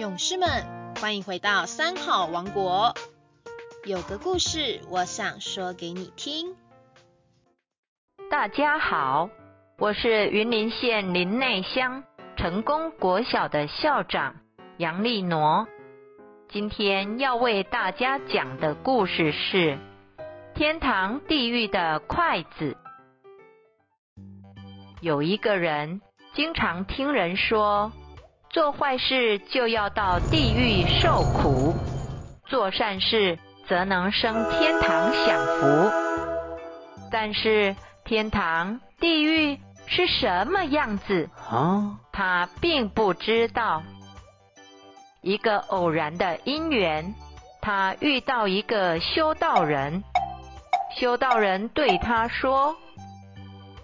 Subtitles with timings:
[0.00, 0.48] 勇士们，
[0.98, 2.94] 欢迎回到三好王国。
[3.84, 6.56] 有个故事，我想说给你听。
[8.30, 9.28] 大家好，
[9.76, 12.02] 我是云林县林内乡
[12.38, 14.36] 成功国小的校长
[14.78, 15.68] 杨丽挪。
[16.48, 19.78] 今天要为大家讲的故事是
[20.54, 22.74] 天堂地狱的筷子。
[25.02, 26.00] 有一个人
[26.32, 27.92] 经常听人说。
[28.50, 31.72] 做坏事就要到地狱受苦，
[32.46, 35.90] 做善事则能升天堂享福。
[37.12, 41.30] 但是天堂、地狱是什么样子？
[41.48, 43.84] 啊，他并不知道。
[45.22, 47.14] 一个偶然的因缘，
[47.60, 50.02] 他遇到一个修道人，
[50.96, 52.74] 修道人对他说。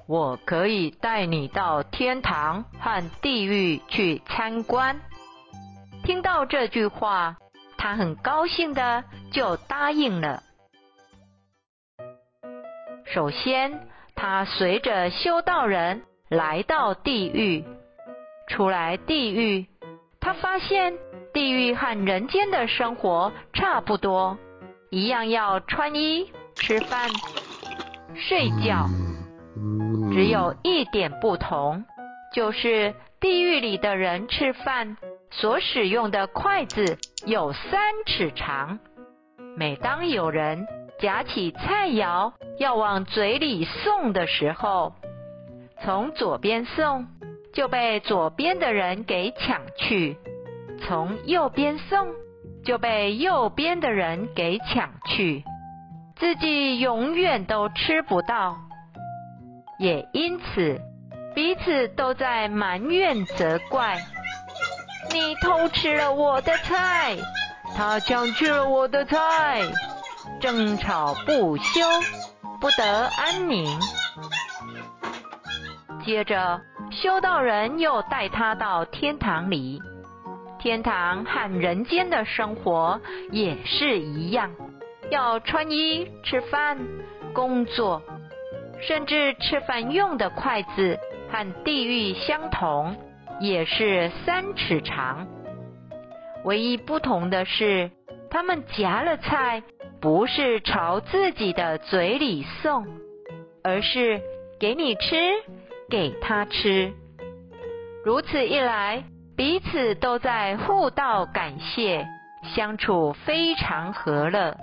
[0.07, 5.01] 我可以带你到天堂和地狱去参观。
[6.05, 7.37] 听到这句话，
[7.77, 10.43] 他很高兴的就答应了。
[13.05, 17.65] 首先，他随着修道人来到地狱，
[18.49, 19.67] 出来地狱，
[20.21, 20.95] 他发现
[21.33, 24.39] 地狱和人间的生活差不多，
[24.91, 27.11] 一样要穿衣、吃饭、
[28.15, 28.87] 睡觉。
[30.13, 31.85] 只有一点不同，
[32.35, 34.97] 就是地狱里的人吃饭
[35.31, 38.79] 所使用的筷子有三尺长。
[39.57, 40.67] 每当有人
[41.01, 44.93] 夹起菜肴要往嘴里送的时候，
[45.83, 47.07] 从左边送
[47.55, 50.17] 就被左边的人给抢去；
[50.83, 52.09] 从右边送
[52.65, 55.43] 就被右边的人给抢去，
[56.17, 58.66] 自己永远都吃不到。
[59.79, 60.81] 也因此，
[61.35, 63.99] 彼此都在埋怨责怪：
[65.13, 67.17] 你偷吃了我的菜，
[67.77, 69.63] 他抢去了我的菜，
[70.41, 71.81] 争吵不休，
[72.61, 73.79] 不得安宁。
[76.05, 76.61] 接着，
[76.91, 79.83] 修道人又带他到天堂里，
[80.59, 82.99] 天堂和人间的生活
[83.31, 84.51] 也是一样，
[85.11, 86.79] 要穿衣、吃饭、
[87.35, 88.01] 工作。
[88.81, 90.99] 甚至吃饭用的筷子
[91.31, 92.97] 和地狱相同，
[93.41, 95.27] 也是三尺长。
[96.45, 97.91] 唯一不同的是，
[98.31, 99.63] 他们夹了菜，
[100.01, 102.87] 不是朝自己的嘴里送，
[103.65, 104.21] 而是
[104.61, 105.17] 给你吃，
[105.91, 106.93] 给他吃。
[108.05, 109.03] 如此一来，
[109.37, 112.07] 彼此都在互道感谢，
[112.55, 114.57] 相处非常和乐。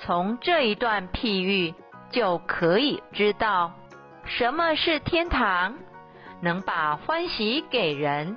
[0.00, 1.74] 从这一段譬喻
[2.10, 3.72] 就可以知道，
[4.24, 5.74] 什么是天堂，
[6.40, 8.36] 能把欢喜给人，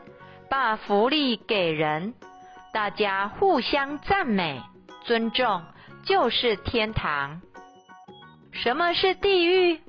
[0.50, 2.14] 把福利给人，
[2.74, 4.62] 大家互相赞美、
[5.04, 5.62] 尊重，
[6.04, 7.42] 就是天堂。
[8.52, 9.80] 什么是地狱？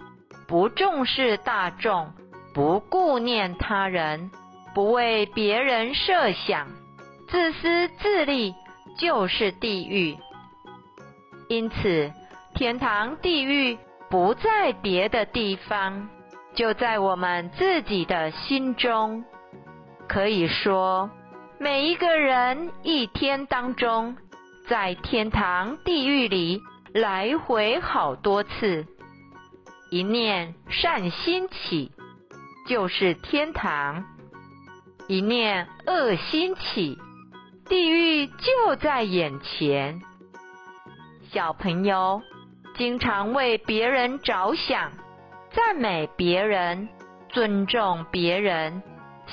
[0.47, 2.13] 不重视大众，
[2.53, 4.31] 不顾念他人，
[4.75, 6.67] 不为别人设想，
[7.29, 8.55] 自私自利，
[8.99, 10.19] 就是地狱。
[11.51, 12.13] 因此，
[12.55, 13.77] 天堂、地狱
[14.09, 16.09] 不在别的地方，
[16.55, 19.25] 就在我们自己的心中。
[20.09, 21.11] 可以说，
[21.59, 24.17] 每一个人一天当中，
[24.69, 26.63] 在天堂、地狱里
[26.95, 28.87] 来回好多次。
[29.91, 31.91] 一念善心起，
[32.69, 34.05] 就是天堂；
[35.09, 36.97] 一念恶心起，
[37.69, 40.01] 地狱就在眼前。
[41.33, 42.21] 小朋友
[42.77, 44.91] 经常为别人着想，
[45.53, 46.89] 赞美别人，
[47.29, 48.83] 尊重别人，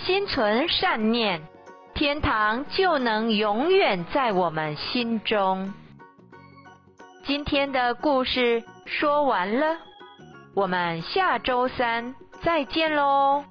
[0.05, 1.41] 心存善念，
[1.95, 5.73] 天堂就能永远在我们心中。
[7.25, 9.77] 今天的故事说完了，
[10.53, 13.43] 我们下周三再见喽。